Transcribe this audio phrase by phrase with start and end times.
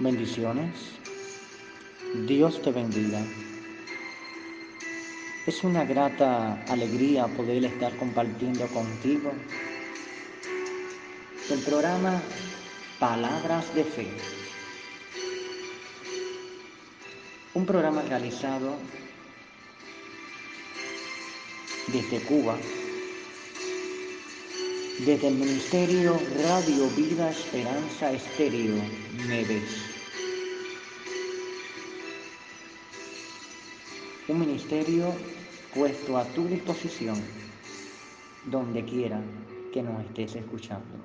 [0.00, 0.92] Bendiciones.
[2.28, 3.20] Dios te bendiga.
[5.44, 9.32] Es una grata alegría poder estar compartiendo contigo
[11.50, 12.22] el programa
[13.00, 14.06] Palabras de Fe.
[17.54, 18.76] Un programa realizado
[21.88, 22.56] desde Cuba,
[25.04, 28.74] desde el Ministerio Radio Vida Esperanza Estéreo,
[29.28, 29.62] Neves.
[34.26, 35.14] Un ministerio
[35.72, 37.16] puesto a tu disposición
[38.46, 39.20] donde quiera
[39.72, 40.96] que nos estés escuchando.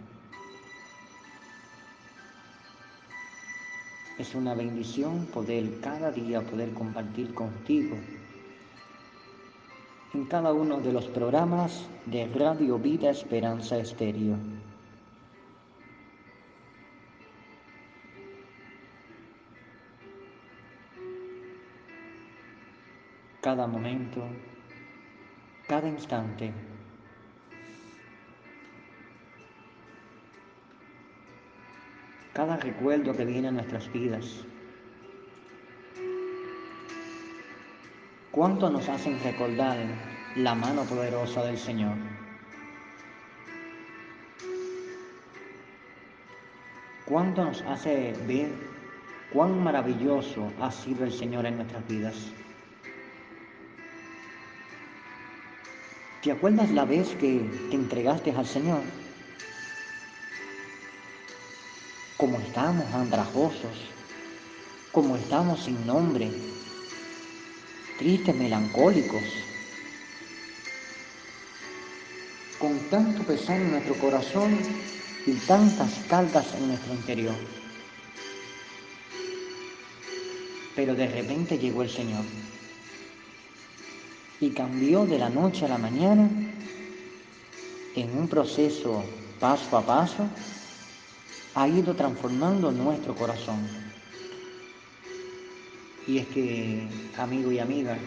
[4.18, 7.96] Es una bendición poder cada día poder compartir contigo
[10.14, 14.38] en cada uno de los programas de Radio Vida Esperanza Estéreo.
[23.42, 24.22] Cada momento,
[25.68, 26.54] cada instante,
[32.34, 34.46] cada recuerdo que viene a nuestras vidas.
[38.34, 39.78] ¿Cuánto nos hacen recordar
[40.38, 41.96] la mano poderosa del Señor?
[47.06, 48.50] ¿Cuánto nos hace ver
[49.32, 52.16] cuán maravilloso ha sido el Señor en nuestras vidas?
[56.24, 58.82] ¿Te acuerdas la vez que te entregaste al Señor?
[62.18, 63.92] Como estamos andrajosos,
[64.92, 66.53] como estamos sin nombre,
[68.04, 69.24] tristes, melancólicos,
[72.60, 74.58] con tanto pesar en nuestro corazón
[75.26, 77.36] y tantas cargas en nuestro interior.
[80.76, 82.26] Pero de repente llegó el Señor
[84.42, 86.30] y cambió de la noche a la mañana
[87.96, 89.02] en un proceso
[89.40, 90.28] paso a paso,
[91.56, 93.83] ha ido transformando nuestro corazón.
[96.08, 96.88] Y es que,
[97.18, 97.98] amigo y amiga,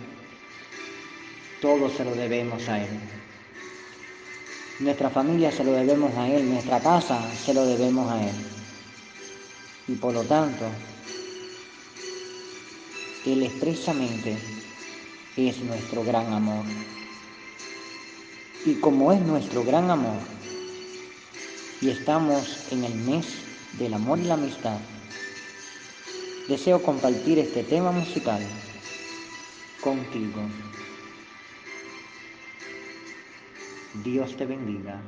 [1.60, 3.00] todo se lo debemos a Él.
[4.80, 8.34] Nuestra familia se lo debemos a Él, nuestra casa se lo debemos a Él.
[9.88, 10.66] Y por lo tanto,
[13.24, 14.36] Él expresamente
[15.36, 16.64] es nuestro gran amor.
[18.66, 20.18] Y como es nuestro gran amor,
[21.80, 23.26] y estamos en el mes
[23.78, 24.78] del amor y la amistad,
[26.48, 28.40] deseo compartir este tema musical
[29.80, 30.42] contigo.
[34.04, 35.00] Dios te bendiga.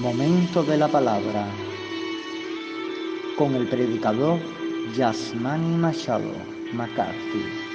[0.00, 1.44] Momento de la palabra
[3.36, 4.38] con el predicador
[4.96, 6.32] Yasmani Machado
[6.72, 7.69] McCarthy.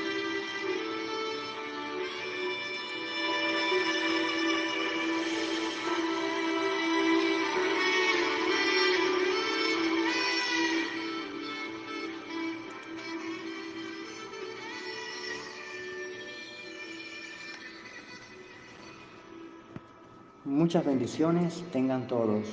[20.66, 22.48] Muchas bendiciones tengan todos.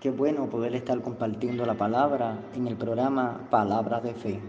[0.00, 4.40] Qué bueno poder estar compartiendo la palabra en el programa Palabras de Fe.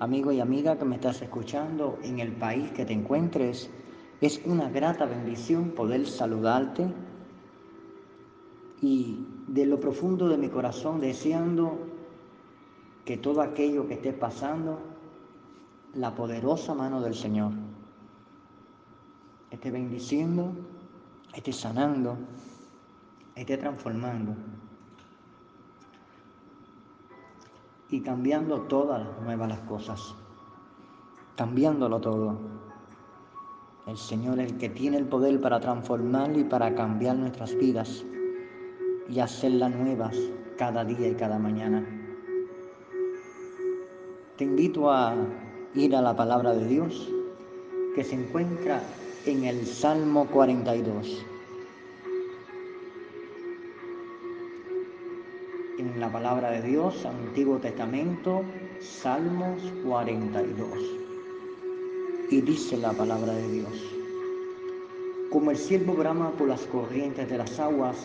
[0.00, 3.70] Amigo y amiga que me estás escuchando en el país que te encuentres,
[4.20, 6.88] es una grata bendición poder saludarte
[8.80, 11.78] y de lo profundo de mi corazón deseando
[13.04, 14.80] que todo aquello que esté pasando,
[15.94, 17.52] la poderosa mano del Señor
[19.52, 20.50] esté bendiciendo,
[21.34, 22.16] esté sanando,
[23.36, 24.34] esté transformando
[27.90, 30.14] y cambiando todas las nuevas las cosas,
[31.36, 32.38] cambiándolo todo.
[33.86, 38.04] El Señor es el que tiene el poder para transformar y para cambiar nuestras vidas
[39.08, 40.16] y hacerlas nuevas
[40.56, 41.84] cada día y cada mañana.
[44.38, 45.14] Te invito a
[45.74, 47.12] ir a la palabra de Dios
[47.94, 48.80] que se encuentra
[49.26, 51.24] en el Salmo 42.
[55.78, 58.42] En la palabra de Dios, Antiguo Testamento,
[58.80, 60.68] Salmos 42.
[62.30, 63.94] Y dice la palabra de Dios,
[65.30, 67.96] como el siervo brama por las corrientes de las aguas,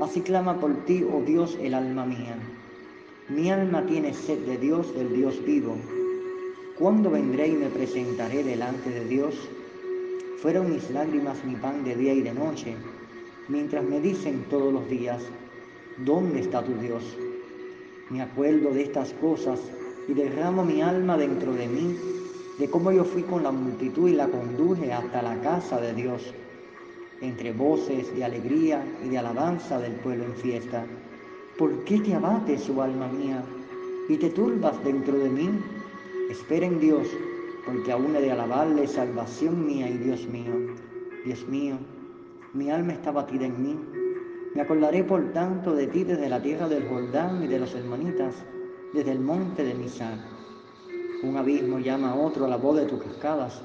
[0.00, 2.38] así clama por ti, oh Dios, el alma mía.
[3.28, 5.76] Mi alma tiene sed de Dios, del Dios vivo.
[6.78, 9.34] ¿Cuándo vendré y me presentaré delante de Dios?
[10.42, 12.74] Fueron mis lágrimas mi pan de día y de noche,
[13.48, 15.22] mientras me dicen todos los días,
[16.04, 17.16] ¿dónde está tu Dios?
[18.10, 19.58] Me acuerdo de estas cosas
[20.06, 21.96] y derramo mi alma dentro de mí,
[22.58, 26.34] de cómo yo fui con la multitud y la conduje hasta la casa de Dios,
[27.22, 30.84] entre voces de alegría y de alabanza del pueblo en fiesta.
[31.56, 33.42] ¿Por qué te abates, oh alma mía,
[34.10, 35.48] y te turbas dentro de mí?
[36.30, 37.08] Espera en Dios
[37.66, 40.54] porque aún he de alabarle salvación mía y Dios mío.
[41.24, 41.76] Dios mío,
[42.54, 43.76] mi alma está batida en mí.
[44.54, 48.34] Me acordaré por tanto de ti desde la tierra del Jordán y de los hermanitas,
[48.94, 50.16] desde el monte de Misar.
[51.24, 53.60] Un abismo llama a otro a la voz de tus cascadas.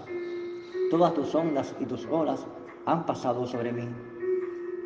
[0.89, 2.45] Todas tus ondas y tus olas
[2.85, 3.87] han pasado sobre mí.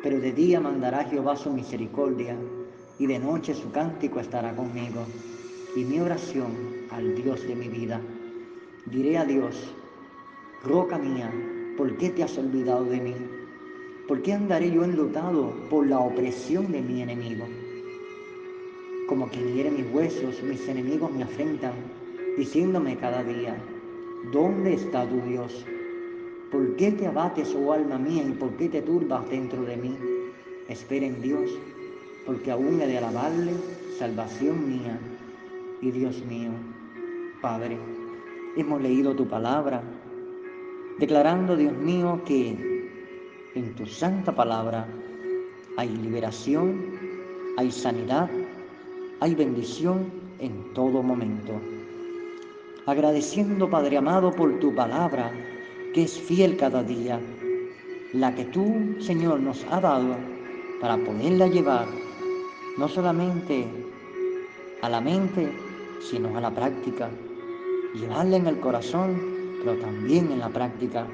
[0.02, 2.36] Pero de día mandará Jehová su misericordia,
[2.98, 5.04] y de noche su cántico estará conmigo,
[5.74, 6.52] y mi oración
[6.90, 8.00] al Dios de mi vida.
[8.86, 9.74] Diré a Dios,
[10.62, 11.28] roca mía,
[11.76, 13.14] ¿por qué te has olvidado de mí?
[14.06, 17.46] ¿Por qué andaré yo enlutado por la opresión de mi enemigo?
[19.08, 21.72] Como quien hiere mis huesos, mis enemigos me afrentan,
[22.38, 23.56] diciéndome cada día,
[24.32, 25.66] ¿dónde está tu Dios?
[26.52, 29.98] ¿Por qué te abates, oh alma mía, y por qué te turbas dentro de mí?
[30.68, 31.50] Espera en Dios,
[32.24, 33.54] porque aún he de alabarle,
[33.98, 34.96] salvación mía
[35.82, 36.52] y Dios mío.
[37.42, 37.78] Padre,
[38.56, 39.82] hemos leído tu palabra,
[40.98, 42.90] declarando, Dios mío, que
[43.54, 44.86] en tu santa palabra
[45.76, 46.80] hay liberación,
[47.58, 48.30] hay sanidad,
[49.20, 51.52] hay bendición en todo momento.
[52.86, 55.30] Agradeciendo, Padre amado, por tu palabra,
[55.92, 57.20] que es fiel cada día,
[58.12, 60.16] la que tú, Señor, nos ha dado
[60.80, 61.86] para poderla llevar
[62.78, 63.66] no solamente
[64.82, 65.50] a la mente,
[66.00, 67.10] sino a la práctica
[67.94, 69.20] llevarla en el corazón,
[69.58, 71.06] pero también en la práctica,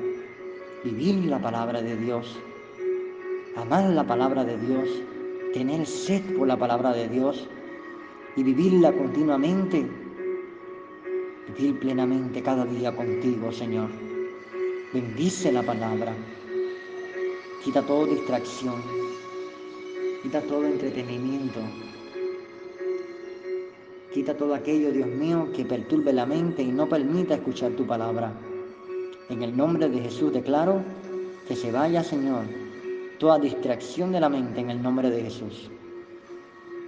[0.85, 2.38] vivir la palabra de Dios,
[3.57, 4.88] amar la palabra de Dios,
[5.52, 7.49] tener sed por la palabra de Dios
[8.37, 9.87] y vivirla continuamente,
[11.57, 13.91] vivir plenamente cada día contigo, Señor.
[14.93, 16.14] Bendice la palabra,
[17.64, 18.83] quita toda distracción,
[20.23, 21.61] quita todo entretenimiento,
[24.12, 28.31] Quita todo aquello, Dios mío, que perturbe la mente y no permita escuchar tu palabra.
[29.31, 30.83] En el nombre de Jesús declaro
[31.49, 32.45] que se vaya, Señor,
[33.19, 35.71] toda distracción de la mente en el nombre de Jesús.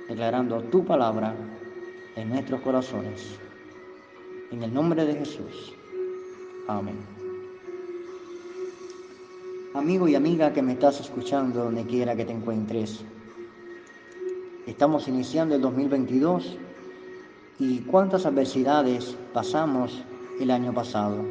[0.07, 1.35] Declarando tu palabra
[2.15, 3.39] en nuestros corazones.
[4.51, 5.75] En el nombre de Jesús.
[6.69, 6.97] Amén.
[9.73, 13.03] Amigo y amiga que me estás escuchando donde quiera que te encuentres.
[14.67, 16.59] Estamos iniciando el 2022
[17.61, 20.03] ¿Y cuántas adversidades pasamos
[20.41, 21.25] el año pasado?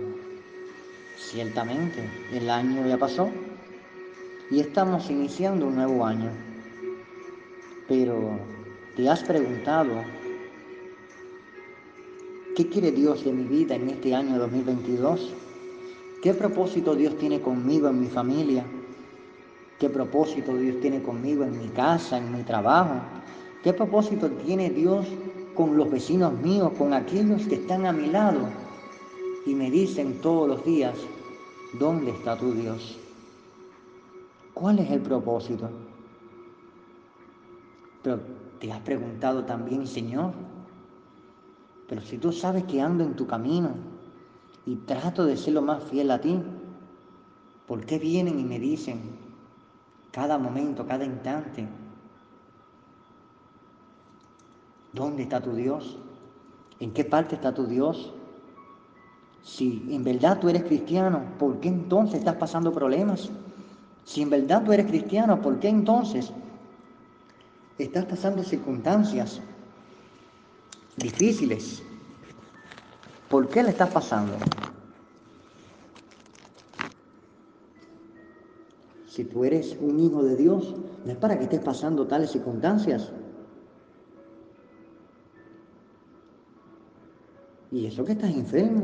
[1.18, 3.30] Ciertamente, el año ya pasó
[4.50, 6.30] y estamos iniciando un nuevo año.
[7.89, 8.39] Pero
[8.96, 10.01] te has preguntado,
[12.56, 15.30] ¿qué quiere Dios de mi vida en este año 2022?
[16.22, 18.63] ¿Qué propósito Dios tiene conmigo en mi familia?
[19.77, 23.01] ¿Qué propósito Dios tiene conmigo en mi casa, en mi trabajo?
[23.62, 25.06] ¿Qué propósito tiene Dios
[25.55, 28.48] con los vecinos míos, con aquellos que están a mi lado
[29.45, 30.95] y me dicen todos los días,
[31.79, 32.98] ¿dónde está tu Dios?
[34.53, 35.69] ¿Cuál es el propósito?
[38.01, 38.19] Pero
[38.60, 40.33] te has preguntado también, Señor,
[41.88, 43.72] pero si tú sabes que ando en tu camino
[44.65, 46.41] y trato de ser lo más fiel a ti,
[47.67, 49.01] ¿por qué vienen y me dicen
[50.12, 51.67] cada momento, cada instante,
[54.93, 55.97] ¿dónde está tu Dios?
[56.79, 58.13] ¿En qué parte está tu Dios?
[59.43, 63.29] Si en verdad tú eres cristiano, ¿por qué entonces estás pasando problemas?
[64.05, 66.31] Si en verdad tú eres cristiano, ¿por qué entonces
[67.77, 69.41] estás pasando circunstancias
[70.95, 71.83] difíciles?
[73.29, 74.33] ¿Por qué le estás pasando?
[79.07, 83.12] Si tú eres un hijo de Dios, no es para que estés pasando tales circunstancias.
[87.74, 88.84] Y eso que estás enfermo,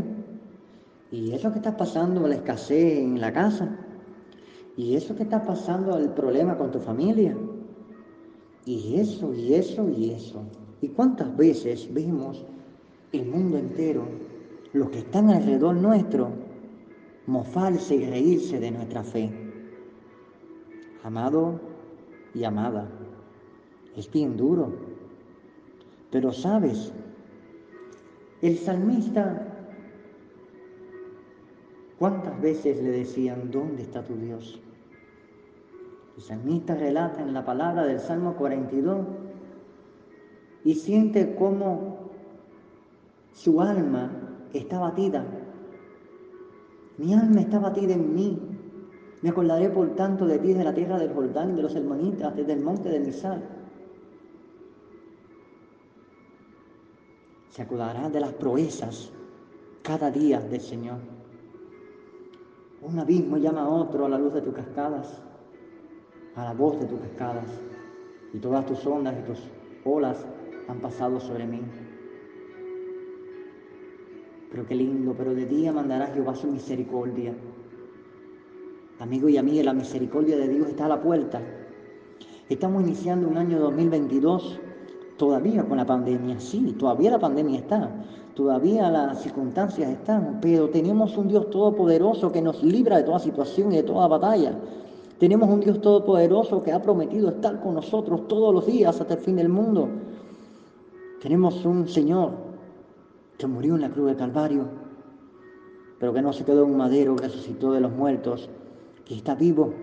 [1.12, 3.78] y eso que está pasando la escasez en la casa,
[4.76, 7.38] y eso que está pasando el problema con tu familia,
[8.66, 10.42] y eso, y eso, y eso.
[10.82, 12.44] ¿Y cuántas veces vemos
[13.12, 14.08] el mundo entero,
[14.74, 16.32] los que están alrededor nuestro,
[17.28, 19.30] mofarse y reírse de nuestra fe?
[21.04, 21.62] Amado
[22.34, 22.90] y amada,
[23.96, 24.74] es bien duro.
[26.10, 26.92] Pero sabes,
[28.42, 29.50] el salmista
[32.00, 34.58] ¿Cuántas veces le decían, ¿dónde está tu Dios?
[36.16, 39.06] El salmista relata en la palabra del Salmo 42
[40.64, 42.10] y siente cómo
[43.34, 44.12] su alma
[44.54, 45.26] está batida.
[46.98, 48.40] Mi alma está batida en mí.
[49.22, 52.54] Me acordaré por tanto de ti de la tierra del Jordán de los hermanitas, desde
[52.54, 53.44] el monte de Misal.
[57.60, 59.12] Se acordará de las proezas
[59.82, 61.00] cada día del Señor.
[62.82, 65.22] Un abismo llama a otro a la luz de tus cascadas,
[66.36, 67.44] a la voz de tus cascadas,
[68.32, 69.40] y todas tus ondas y tus
[69.84, 70.26] olas
[70.70, 71.60] han pasado sobre mí.
[74.52, 77.36] Pero qué lindo, pero de día mandará Jehová su misericordia.
[79.00, 81.42] Amigo y amiga, la misericordia de Dios está a la puerta.
[82.48, 84.62] Estamos iniciando un año 2022
[85.20, 87.92] todavía con la pandemia, sí, todavía la pandemia está,
[88.36, 93.74] todavía las circunstancias están, pero tenemos un Dios todopoderoso que nos libra de toda situación
[93.74, 94.58] y de toda batalla.
[95.20, 99.20] Tenemos un Dios todopoderoso que ha prometido estar con nosotros todos los días hasta el
[99.20, 99.90] fin del mundo.
[101.22, 102.32] Tenemos un Señor
[103.38, 104.70] que murió en la cruz de Calvario,
[106.00, 108.50] pero que no se quedó en un madero, resucitó de los muertos,
[109.04, 109.74] que está vivo,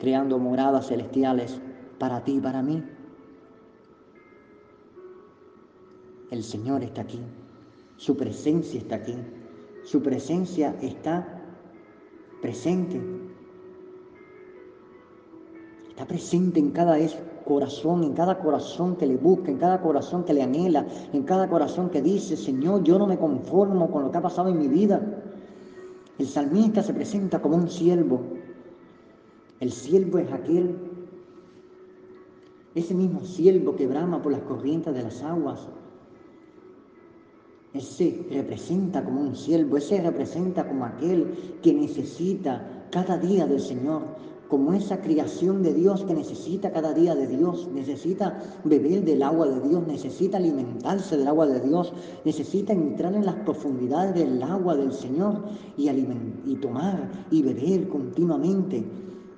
[0.00, 1.60] creando moradas celestiales
[2.00, 2.82] para ti y para mí.
[6.32, 7.20] El Señor está aquí.
[7.98, 9.14] Su presencia está aquí.
[9.84, 11.42] Su presencia está
[12.40, 12.98] presente.
[15.90, 16.96] Está presente en cada
[17.44, 21.50] corazón, en cada corazón que le busca, en cada corazón que le anhela, en cada
[21.50, 24.68] corazón que dice, Señor, yo no me conformo con lo que ha pasado en mi
[24.68, 25.02] vida.
[26.18, 28.22] El salmista se presenta como un siervo.
[29.60, 30.78] El siervo es aquel,
[32.74, 35.68] ese mismo siervo que brama por las corrientes de las aguas,
[37.74, 44.02] ese representa como un siervo, ese representa como aquel que necesita cada día del Señor,
[44.48, 49.48] como esa creación de Dios que necesita cada día de Dios, necesita beber del agua
[49.48, 51.94] de Dios, necesita alimentarse del agua de Dios,
[52.26, 55.42] necesita entrar en las profundidades del agua del Señor
[55.78, 58.84] y, y tomar y beber continuamente,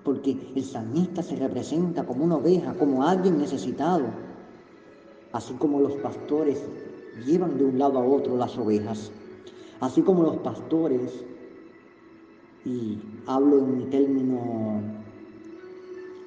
[0.02, 4.06] porque el salmista se representa como una oveja, como alguien necesitado,
[5.30, 6.60] así como los pastores
[7.24, 9.10] llevan de un lado a otro las ovejas,
[9.80, 11.24] así como los pastores,
[12.64, 14.80] y hablo en mi término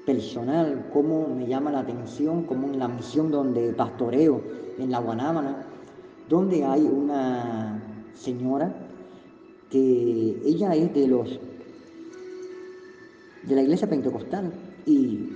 [0.06, 4.42] personal, cómo me llama la atención, como en la misión donde pastoreo
[4.78, 5.66] en la Guanábana,
[6.30, 7.82] donde hay una
[8.14, 8.74] señora
[9.70, 11.40] que ella es de los
[13.44, 14.52] de la iglesia pentecostal
[14.86, 15.30] y,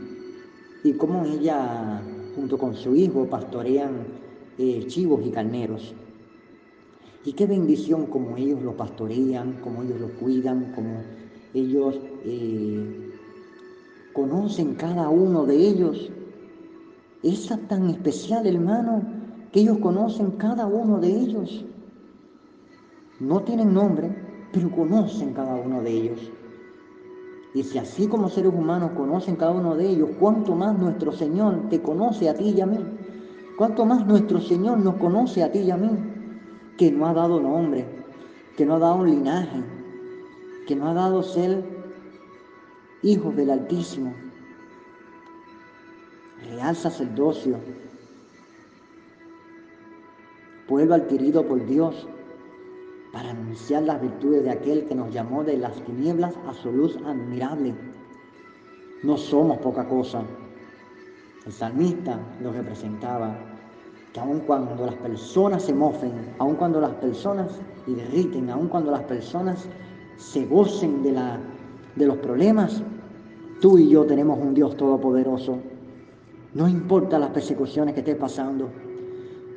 [0.83, 2.01] y cómo ella
[2.35, 4.20] junto con su hijo pastorean
[4.63, 5.95] eh, chivos y carneros.
[7.25, 11.01] Y qué bendición como ellos lo pastorean, como ellos lo cuidan, como
[11.55, 13.11] ellos eh,
[14.13, 16.11] conocen cada uno de ellos.
[17.23, 19.01] Es tan especial, hermano,
[19.51, 21.65] que ellos conocen cada uno de ellos.
[23.19, 24.15] No tienen nombre,
[24.53, 26.31] pero conocen cada uno de ellos.
[27.55, 31.67] Y si así como seres humanos conocen cada uno de ellos, cuánto más nuestro Señor
[31.69, 32.77] te conoce a ti y a mí.
[33.57, 35.89] Cuánto más nuestro Señor nos conoce a ti y a mí,
[36.77, 37.85] que no ha dado nombre,
[38.57, 39.63] que no ha dado un linaje,
[40.67, 41.63] que no ha dado ser
[43.03, 44.13] hijos del Altísimo,
[46.49, 47.57] real sacerdocio,
[50.67, 52.07] pueblo adquirido por Dios
[53.11, 56.97] para anunciar las virtudes de aquel que nos llamó de las tinieblas a su luz
[57.05, 57.75] admirable.
[59.03, 60.23] No somos poca cosa.
[61.45, 63.35] El salmista lo representaba,
[64.13, 69.01] que aun cuando las personas se mofen, aun cuando las personas irriten, aun cuando las
[69.03, 69.67] personas
[70.17, 71.39] se gocen de, la,
[71.95, 72.83] de los problemas,
[73.59, 75.57] tú y yo tenemos un Dios todopoderoso.
[76.53, 78.69] No importa las persecuciones que estés pasando,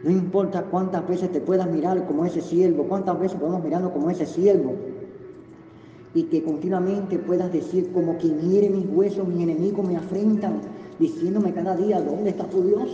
[0.05, 4.09] no importa cuántas veces te puedas mirar como ese siervo, cuántas veces podemos mirarnos como
[4.09, 4.75] ese siervo,
[6.15, 10.61] y que continuamente puedas decir como quien hiere mis huesos, mis enemigos me afrentan,
[10.99, 12.89] diciéndome cada día, ¿dónde está tu Dios?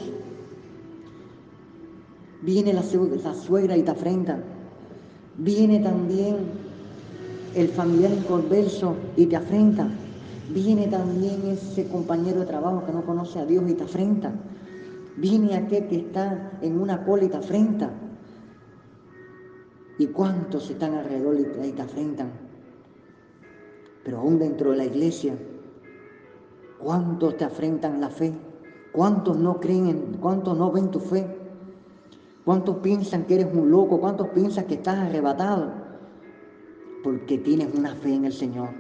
[2.43, 4.39] Viene la, suegra y te afrenta.
[5.37, 6.37] Viene también
[7.55, 9.89] el familiar inconverso y te afrenta.
[10.53, 14.33] Viene también ese compañero de trabajo que no conoce a Dios y te afrenta.
[15.17, 17.91] Viene aquel que está en una cola y te afrenta.
[19.99, 22.31] ¿Y cuántos están alrededor y te afrentan?
[24.03, 25.35] Pero aún dentro de la iglesia,
[26.83, 28.33] ¿cuántos te afrentan la fe?
[28.93, 31.27] ¿Cuántos no creen en, cuántos no ven tu fe?
[32.45, 34.01] ¿Cuántos piensan que eres un loco?
[34.01, 35.73] ¿Cuántos piensan que estás arrebatado?
[37.05, 38.71] Porque tienes una fe en el Señor,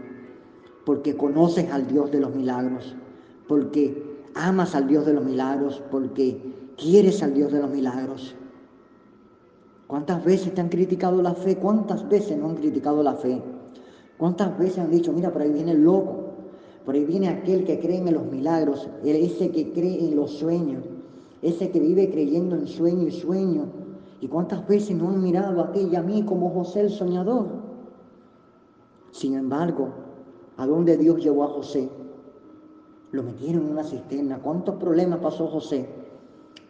[0.84, 2.96] porque conoces al Dios de los milagros,
[3.46, 8.34] porque amas al Dios de los milagros, porque quieres al Dios de los milagros.
[9.86, 11.56] ¿Cuántas veces te han criticado la fe?
[11.56, 13.42] ¿Cuántas veces no han criticado la fe?
[14.18, 16.19] ¿Cuántas veces han dicho, mira, por ahí viene el loco,
[16.84, 20.84] por ahí viene aquel que cree en los milagros, ese que cree en los sueños,
[21.42, 23.66] ese que vive creyendo en sueño y sueño.
[24.20, 27.48] ¿Y cuántas veces no han mirado a ti a mí como José el soñador?
[29.12, 29.88] Sin embargo,
[30.56, 31.88] ¿a dónde Dios llevó a José?
[33.12, 34.40] Lo metieron en una cisterna.
[34.40, 35.88] ¿Cuántos problemas pasó José?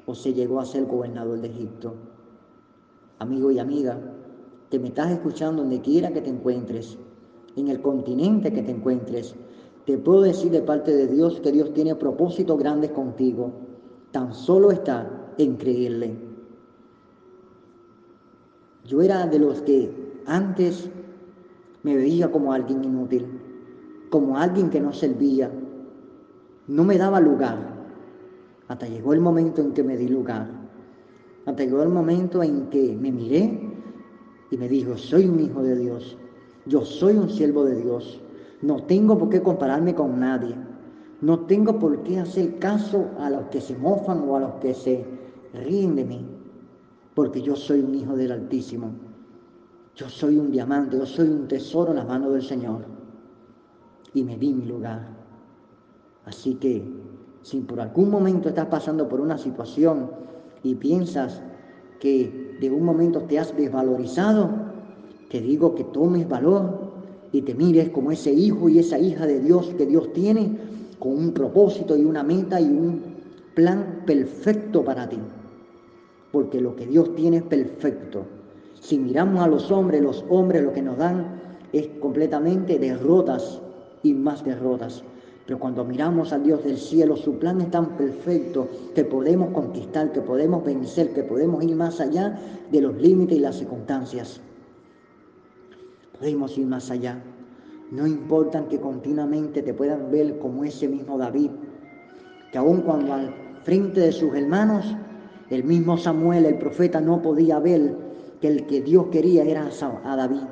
[0.07, 1.95] José llegó a ser gobernador de Egipto.
[3.19, 4.01] Amigo y amiga,
[4.71, 6.97] que me estás escuchando donde quiera que te encuentres,
[7.57, 9.35] en el continente que te encuentres,
[9.91, 13.51] te puedo decir de parte de Dios que Dios tiene propósitos grandes contigo.
[14.13, 16.15] Tan solo está en creerle.
[18.85, 19.93] Yo era de los que
[20.27, 20.89] antes
[21.83, 23.27] me veía como alguien inútil,
[24.11, 25.51] como alguien que no servía,
[26.69, 27.59] no me daba lugar.
[28.69, 30.49] Hasta llegó el momento en que me di lugar.
[31.47, 33.61] Hasta llegó el momento en que me miré
[34.53, 36.17] y me dijo, soy un hijo de Dios.
[36.67, 38.21] Yo soy un siervo de Dios.
[38.63, 40.55] No tengo por qué compararme con nadie.
[41.21, 44.75] No tengo por qué hacer caso a los que se mofan o a los que
[44.75, 45.05] se
[45.55, 46.27] ríen de mí.
[47.15, 48.93] Porque yo soy un hijo del Altísimo.
[49.95, 52.85] Yo soy un diamante, yo soy un tesoro en las manos del Señor.
[54.15, 55.09] Y me di mi lugar.
[56.25, 56.85] Así que
[57.43, 60.11] si por algún momento estás pasando por una situación
[60.63, 61.43] y piensas
[61.99, 64.51] que de un momento te has desvalorizado,
[65.31, 66.90] te digo que tomes valor
[67.33, 70.57] y te mires como ese hijo y esa hija de Dios que Dios tiene
[70.99, 73.01] con un propósito y una meta y un
[73.55, 75.19] plan perfecto para ti.
[76.33, 78.25] Porque lo que Dios tiene es perfecto.
[78.81, 81.41] Si miramos a los hombres, los hombres lo que nos dan
[81.73, 83.61] es completamente derrotas
[84.03, 85.03] y más derrotas.
[85.47, 90.13] Pero cuando miramos al Dios del cielo, su plan es tan perfecto que podemos conquistar,
[90.13, 92.39] que podemos vencer, que podemos ir más allá
[92.71, 94.41] de los límites y las circunstancias.
[96.21, 97.19] Podemos ir más allá.
[97.91, 101.51] No importa que continuamente te puedan ver como ese mismo David,
[102.53, 104.95] que aun cuando al frente de sus hermanos,
[105.49, 107.97] el mismo Samuel, el profeta, no podía ver
[108.39, 109.67] que el que Dios quería era
[110.05, 110.43] a David.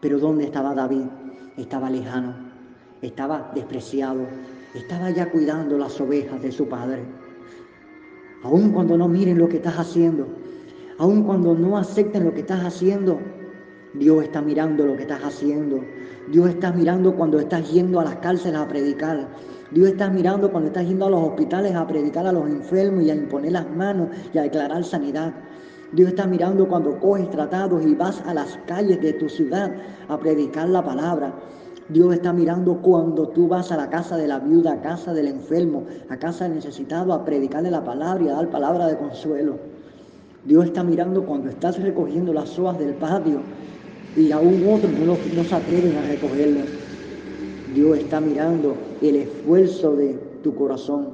[0.00, 1.04] Pero ¿dónde estaba David?
[1.56, 2.34] Estaba lejano,
[3.00, 4.26] estaba despreciado,
[4.74, 7.04] estaba ya cuidando las ovejas de su padre.
[8.42, 10.26] Aun cuando no miren lo que estás haciendo,
[10.98, 13.20] aun cuando no acepten lo que estás haciendo,
[13.98, 15.80] Dios está mirando lo que estás haciendo.
[16.30, 19.28] Dios está mirando cuando estás yendo a las cárceles a predicar.
[19.70, 23.10] Dios está mirando cuando estás yendo a los hospitales a predicar a los enfermos y
[23.10, 25.32] a imponer las manos y a declarar sanidad.
[25.92, 29.72] Dios está mirando cuando coges tratados y vas a las calles de tu ciudad
[30.08, 31.32] a predicar la palabra.
[31.88, 35.28] Dios está mirando cuando tú vas a la casa de la viuda, a casa del
[35.28, 39.56] enfermo, a casa del necesitado, a predicarle la palabra y a dar palabra de consuelo.
[40.44, 43.40] Dios está mirando cuando estás recogiendo las hojas del patio
[44.16, 46.66] y aún otros no, no se atreven a recogerlas.
[47.74, 51.08] Dios está mirando el esfuerzo de tu corazón.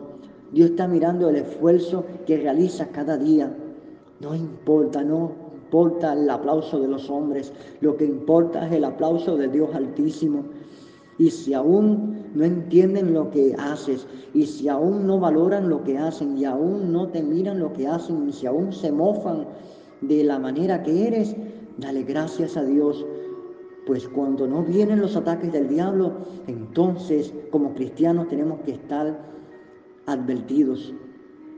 [0.53, 3.53] Dios está mirando el esfuerzo que realizas cada día.
[4.21, 5.33] No importa, no
[5.65, 10.45] importa el aplauso de los hombres, lo que importa es el aplauso de Dios Altísimo.
[11.19, 15.99] Y si aún no entienden lo que haces, y si aún no valoran lo que
[15.99, 19.47] hacen, y aún no te miran lo que hacen, y si aún se mofan
[20.03, 21.35] de la manera que eres,
[21.79, 23.05] dale gracias a Dios.
[23.87, 29.19] Pues cuando no vienen los ataques del diablo, entonces como cristianos tenemos que estar
[30.07, 30.95] advertidos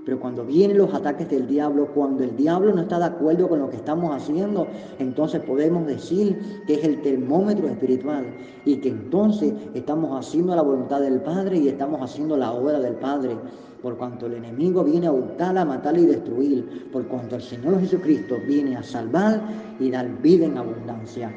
[0.04, 3.60] pero cuando vienen los ataques del diablo, cuando el diablo no está de acuerdo con
[3.60, 4.66] lo que estamos haciendo,
[4.98, 8.26] entonces podemos decir que es el termómetro espiritual
[8.66, 12.96] y que entonces estamos haciendo la voluntad del Padre y estamos haciendo la obra del
[12.96, 13.36] Padre.
[13.80, 17.80] Por cuanto el enemigo viene a hurtar, a matar y destruir, por cuanto el Señor
[17.80, 19.42] Jesucristo viene a salvar
[19.80, 21.34] y dar vida en abundancia.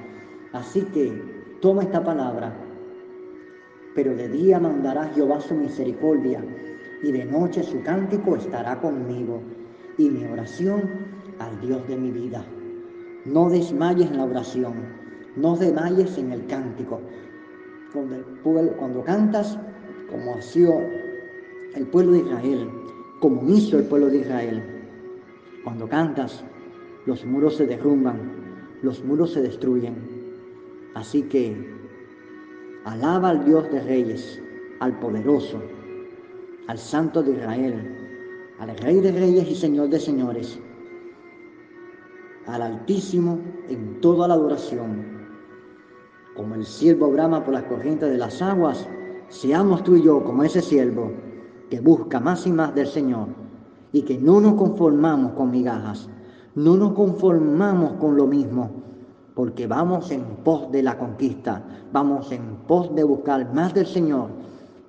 [0.52, 1.12] Así que
[1.62, 2.54] toma esta palabra,
[3.96, 6.44] pero de día mandará Jehová su misericordia
[7.04, 9.42] y de noche su cántico estará conmigo
[9.98, 10.90] y mi oración
[11.40, 12.46] al Dios de mi vida.
[13.26, 14.74] No desmayes en la oración,
[15.36, 17.02] no desmayes en el cántico.
[17.94, 19.58] Cuando, cuando cantas,
[20.10, 20.82] como ha sido
[21.76, 22.70] el pueblo de Israel,
[23.20, 24.64] como hizo el pueblo de Israel,
[25.64, 26.44] cuando cantas,
[27.06, 28.20] los muros se derrumban,
[28.82, 29.96] los muros se destruyen.
[30.94, 31.56] Así que
[32.86, 34.42] alaba al Dios de reyes,
[34.80, 35.62] al poderoso,
[36.68, 37.98] al Santo de Israel,
[38.60, 40.60] al Rey de Reyes y Señor de Señores,
[42.46, 45.18] al Altísimo en toda la adoración.
[46.36, 48.88] Como el siervo brama por las corrientes de las aguas,
[49.30, 51.12] seamos tú y yo como ese siervo
[51.70, 53.30] que busca más y más del Señor
[53.94, 56.10] y que no nos conformamos con migajas,
[56.56, 58.72] no nos conformamos con lo mismo,
[59.36, 64.30] porque vamos en pos de la conquista, vamos en pos de buscar más del Señor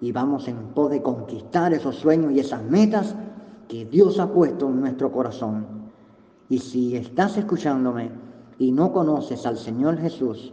[0.00, 3.16] y vamos en pos de conquistar esos sueños y esas metas
[3.68, 5.66] que Dios ha puesto en nuestro corazón.
[6.48, 8.10] Y si estás escuchándome
[8.58, 10.52] y no conoces al Señor Jesús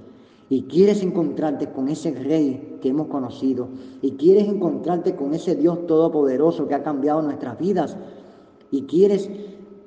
[0.49, 3.69] y quieres encontrarte con ese Rey que hemos conocido
[4.01, 7.97] y quieres encontrarte con ese Dios todopoderoso que ha cambiado nuestras vidas
[8.71, 9.29] y quieres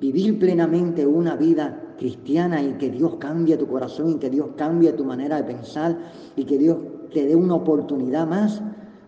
[0.01, 4.93] vivir plenamente una vida cristiana y que Dios cambie tu corazón y que Dios cambie
[4.93, 5.97] tu manera de pensar
[6.35, 6.77] y que Dios
[7.13, 8.61] te dé una oportunidad más,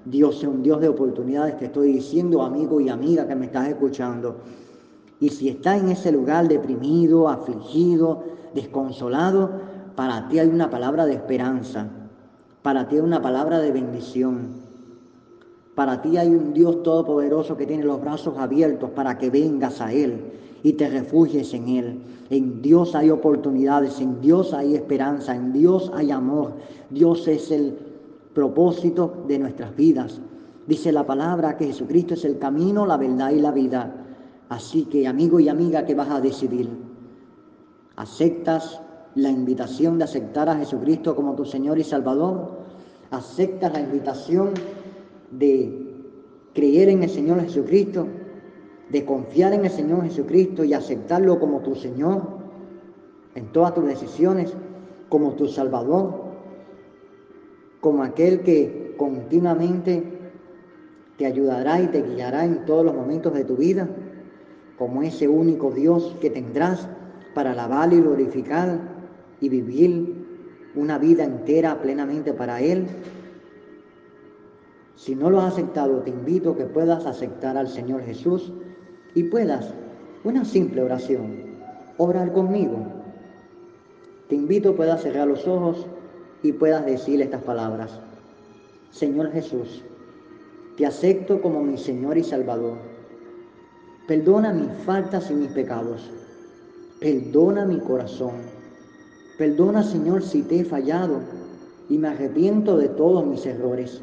[0.06, 3.68] Dios es un Dios de oportunidades, te estoy diciendo, amigo y amiga que me estás
[3.68, 4.38] escuchando.
[5.20, 8.24] Y si estás en ese lugar deprimido, afligido,
[8.56, 9.52] desconsolado,
[9.96, 11.88] para ti hay una palabra de esperanza,
[12.64, 14.62] para ti hay una palabra de bendición.
[15.76, 19.94] Para ti hay un Dios todopoderoso que tiene los brazos abiertos para que vengas a
[19.94, 20.22] Él
[20.64, 22.00] y te refugies en Él.
[22.30, 26.54] En Dios hay oportunidades, en Dios hay esperanza, en Dios hay amor.
[26.90, 27.78] Dios es el
[28.34, 30.22] propósito de nuestras vidas.
[30.68, 33.94] Dice la palabra que Jesucristo es el camino, la verdad y la vida.
[34.50, 36.70] Así que, amigo y amiga, ¿qué vas a decidir?
[37.96, 38.82] ¿Aceptas
[39.16, 42.60] la invitación de aceptar a Jesucristo como tu Señor y Salvador?
[43.12, 44.52] ¿Aceptas la invitación
[45.32, 45.94] de
[46.54, 48.08] creer en el Señor Jesucristo?
[48.90, 52.22] ¿De confiar en el Señor Jesucristo y aceptarlo como tu Señor
[53.36, 54.54] en todas tus decisiones,
[55.10, 56.21] como tu Salvador?
[57.82, 60.04] Como aquel que continuamente
[61.18, 63.90] te ayudará y te guiará en todos los momentos de tu vida,
[64.78, 66.88] como ese único Dios que tendrás
[67.34, 68.80] para alabar y glorificar
[69.40, 70.22] y vivir
[70.76, 72.86] una vida entera plenamente para Él.
[74.96, 78.54] Si no lo has aceptado, te invito a que puedas aceptar al Señor Jesús
[79.16, 79.74] y puedas,
[80.24, 81.58] una simple oración,
[81.98, 82.86] orar conmigo.
[84.30, 85.88] Te invito a puedas cerrar los ojos
[86.44, 87.92] y puedas decir estas palabras.
[88.92, 89.84] Señor Jesús,
[90.78, 92.78] te acepto como mi Señor y Salvador.
[94.08, 96.10] Perdona mis faltas y mis pecados.
[97.00, 98.34] Perdona mi corazón.
[99.38, 101.20] Perdona, Señor, si te he fallado
[101.90, 104.02] y me arrepiento de todos mis errores.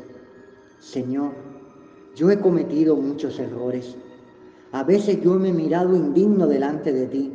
[0.81, 1.33] Señor,
[2.15, 3.97] yo he cometido muchos errores.
[4.73, 7.33] A veces yo me he mirado indigno delante de ti.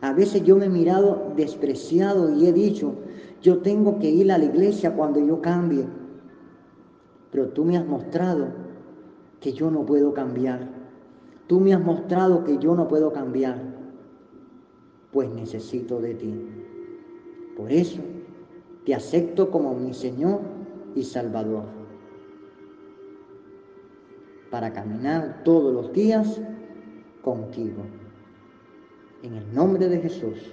[0.00, 2.94] A veces yo me he mirado despreciado y he dicho,
[3.42, 5.86] yo tengo que ir a la iglesia cuando yo cambie.
[7.30, 8.48] Pero tú me has mostrado
[9.40, 10.68] que yo no puedo cambiar.
[11.46, 13.60] Tú me has mostrado que yo no puedo cambiar.
[15.12, 16.34] Pues necesito de ti.
[17.56, 18.00] Por eso
[18.84, 20.40] te acepto como mi Señor
[20.94, 21.64] y Salvador,
[24.50, 26.40] para caminar todos los días
[27.22, 27.82] contigo.
[29.22, 30.52] En el nombre de Jesús.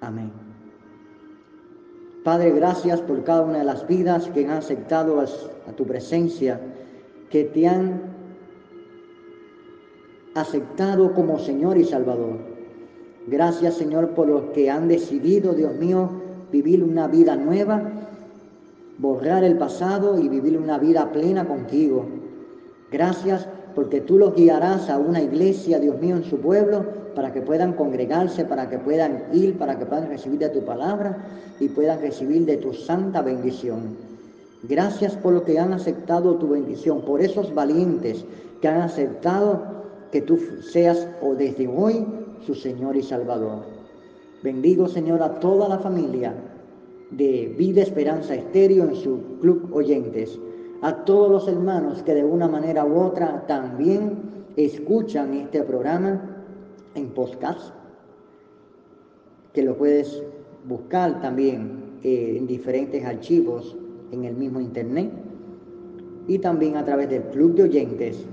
[0.00, 0.47] Amén.
[2.24, 6.60] Padre, gracias por cada una de las vidas que han aceptado a tu presencia,
[7.30, 8.00] que te han
[10.34, 12.38] aceptado como Señor y Salvador.
[13.26, 16.10] Gracias, Señor, por los que han decidido, Dios mío,
[16.50, 17.82] vivir una vida nueva,
[18.98, 22.06] borrar el pasado y vivir una vida plena contigo.
[22.90, 26.84] Gracias porque tú los guiarás a una iglesia, Dios mío, en su pueblo,
[27.18, 31.18] para que puedan congregarse, para que puedan ir, para que puedan recibir de tu palabra
[31.58, 33.96] y puedan recibir de tu santa bendición.
[34.62, 38.24] Gracias por lo que han aceptado tu bendición, por esos valientes
[38.62, 39.64] que han aceptado
[40.12, 42.06] que tú seas o desde hoy
[42.46, 43.64] su Señor y Salvador.
[44.44, 46.32] Bendigo, Señor, a toda la familia
[47.10, 50.38] de Vida Esperanza Estéreo en su club oyentes
[50.82, 56.27] a todos los hermanos que de una manera u otra también escuchan este programa
[56.98, 57.74] en podcast,
[59.52, 60.22] que lo puedes
[60.66, 63.76] buscar también eh, en diferentes archivos
[64.12, 65.10] en el mismo internet
[66.26, 68.24] y también a través del club de oyentes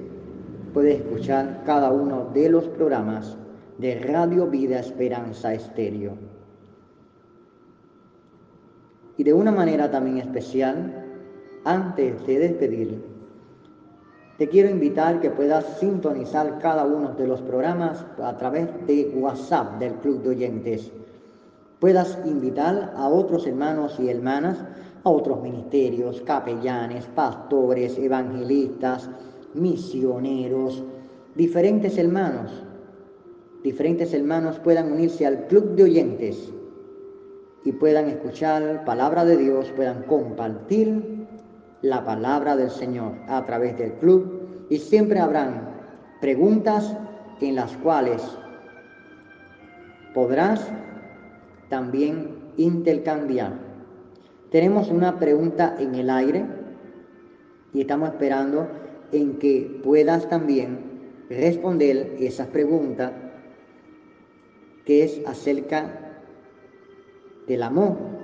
[0.74, 3.38] puedes escuchar cada uno de los programas
[3.78, 6.14] de Radio Vida Esperanza Estéreo.
[9.18, 11.06] Y de una manera también especial,
[11.64, 13.02] antes de despedir,
[14.38, 19.80] te quiero invitar que puedas sintonizar cada uno de los programas a través de WhatsApp
[19.80, 20.92] del Club de Oyentes.
[21.80, 24.58] Puedas invitar a otros hermanos y hermanas,
[25.04, 29.10] a otros ministerios, capellanes, pastores, evangelistas,
[29.54, 30.84] misioneros,
[31.36, 32.52] diferentes hermanos.
[33.64, 36.52] Diferentes hermanos puedan unirse al Club de Oyentes
[37.64, 41.15] y puedan escuchar palabra de Dios, puedan compartir
[41.82, 45.70] la palabra del Señor a través del club y siempre habrán
[46.22, 46.96] preguntas
[47.42, 48.22] en las cuales
[50.14, 50.68] podrás
[51.70, 53.54] también intercambiar.
[54.50, 56.46] Tenemos una pregunta en el aire
[57.74, 58.68] y estamos esperando
[59.12, 60.80] en que puedas también
[61.30, 63.12] responder esa pregunta
[64.86, 66.00] que es acerca
[67.48, 68.15] del amor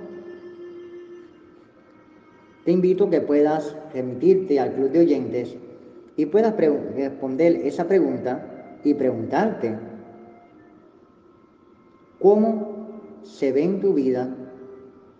[2.64, 5.56] te invito a que puedas remitirte al club de oyentes
[6.16, 9.76] y puedas responder esa pregunta y preguntarte,
[12.20, 12.88] ¿cómo
[13.22, 14.34] se ve en tu vida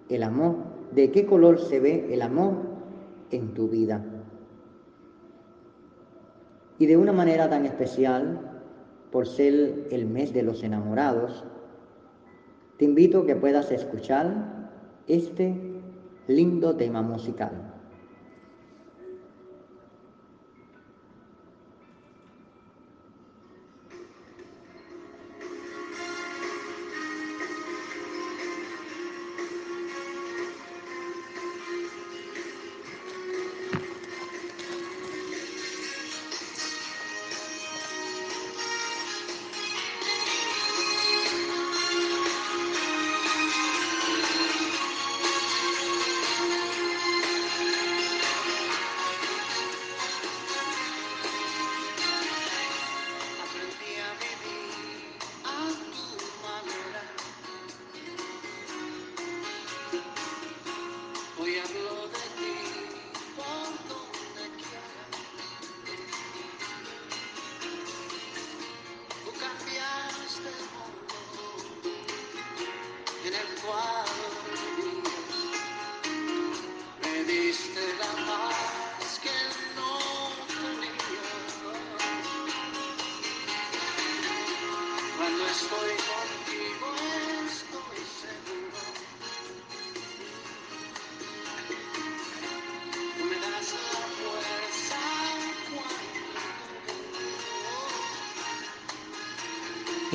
[0.09, 0.57] el amor?
[0.93, 2.55] ¿De qué color se ve el amor
[3.31, 4.05] en tu vida?
[6.79, 8.41] Y de una manera tan especial,
[9.11, 11.45] por ser el mes de los enamorados,
[12.79, 14.71] te invito a que puedas escuchar
[15.07, 15.72] este
[16.29, 17.72] lindo tema musical.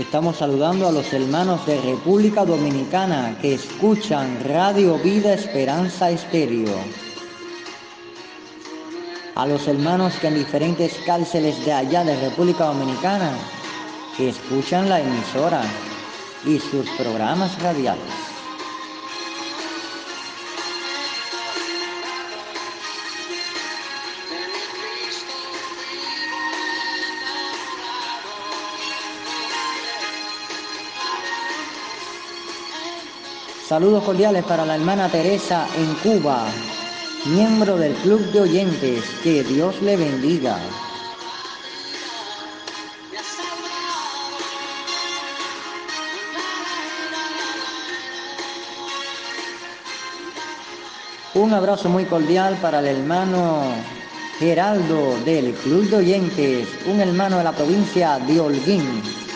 [0.08, 6.78] Estamos saludando a los hermanos de República Dominicana que escuchan Radio Vida Esperanza Estéreo.
[9.36, 13.32] A los hermanos que en diferentes cárceles de allá de República Dominicana
[14.18, 15.62] escuchan la emisora
[16.46, 18.27] y sus programas radiales.
[33.68, 36.48] Saludos cordiales para la hermana Teresa en Cuba
[37.26, 40.58] miembro del club de oyentes, que Dios le bendiga.
[51.34, 53.64] Un abrazo muy cordial para el hermano
[54.40, 59.27] Geraldo del Club de Oyentes, un hermano de la provincia de Holguín.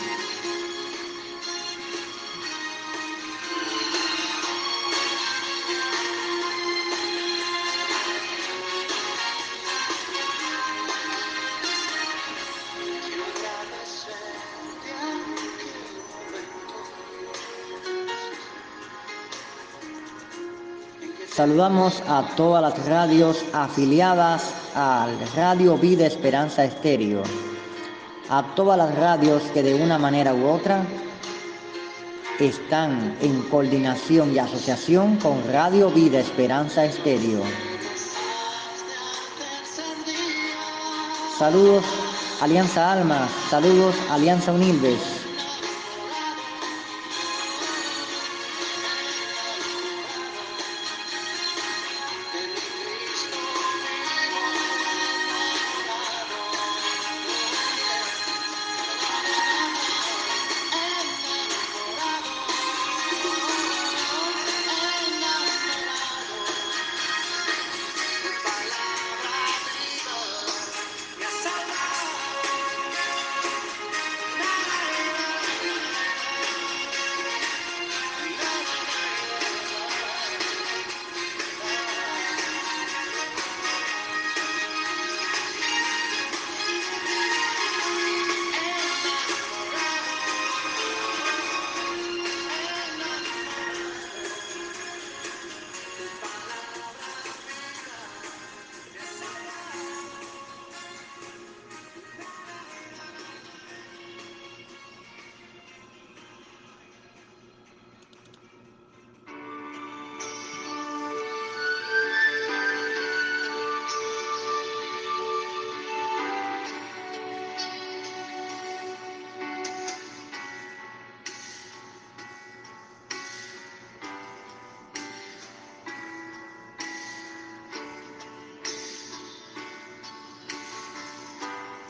[21.42, 27.24] Saludamos a todas las radios afiliadas al Radio Vida Esperanza Estéreo,
[28.30, 30.86] a todas las radios que de una manera u otra
[32.40, 37.42] están en coordinación y asociación con Radio Vida Esperanza Estéreo.
[41.40, 41.84] Saludos
[42.40, 45.21] Alianza Alma, saludos Alianza Unilves.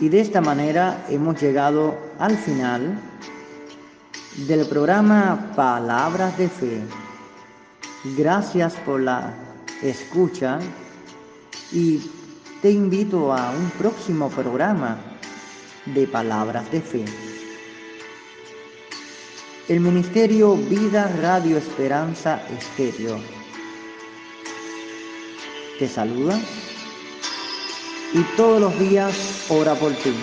[0.02, 3.00] Y de esta manera hemos llegado al final
[4.48, 6.82] del programa Palabras de Fe.
[8.18, 9.32] Gracias por la
[9.84, 10.58] escucha
[11.72, 12.02] y
[12.64, 14.98] te invito a un próximo programa
[15.86, 17.06] de Palabras de Fe.
[19.68, 23.20] El Ministerio Vida Radio Esperanza Estéreo
[25.78, 26.40] te saluda
[28.14, 30.14] y todos los días ora por ti.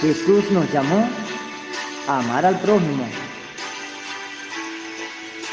[0.00, 1.08] Jesús nos llamó
[2.06, 3.06] a amar al prójimo.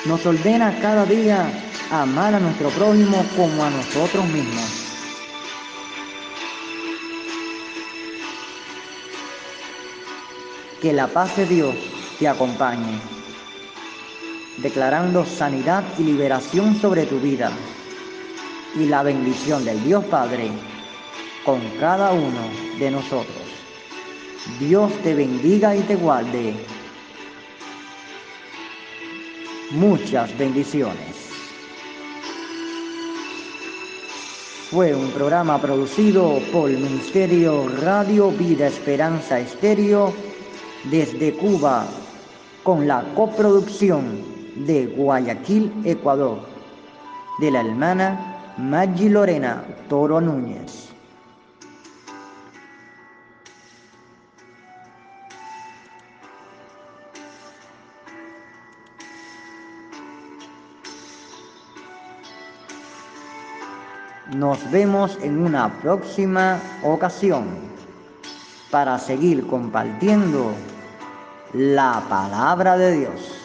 [0.05, 1.51] Nos ordena cada día
[1.91, 4.83] amar a nuestro prójimo como a nosotros mismos.
[10.81, 11.75] Que la paz de Dios
[12.19, 13.01] te acompañe,
[14.57, 17.51] declarando sanidad y liberación sobre tu vida
[18.75, 20.49] y la bendición del Dios Padre
[21.45, 22.41] con cada uno
[22.79, 23.47] de nosotros.
[24.59, 26.53] Dios te bendiga y te guarde.
[29.71, 31.15] Muchas bendiciones.
[34.69, 40.13] Fue un programa producido por el Ministerio Radio Vida Esperanza Estéreo
[40.91, 41.87] desde Cuba
[42.63, 44.21] con la coproducción
[44.55, 46.39] de Guayaquil, Ecuador,
[47.39, 48.26] de la hermana
[48.57, 50.89] Maggi Lorena Toro Núñez.
[64.33, 67.45] Nos vemos en una próxima ocasión
[68.71, 70.51] para seguir compartiendo
[71.53, 73.39] la palabra de Dios.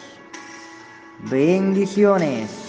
[1.29, 2.62] Bendiciones.